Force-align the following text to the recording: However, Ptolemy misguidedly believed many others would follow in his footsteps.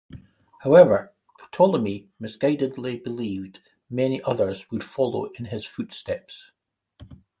However, 0.63 1.13
Ptolemy 1.51 2.09
misguidedly 2.19 3.03
believed 3.03 3.59
many 3.87 4.19
others 4.23 4.71
would 4.71 4.83
follow 4.83 5.25
in 5.37 5.45
his 5.45 5.63
footsteps. 5.63 6.49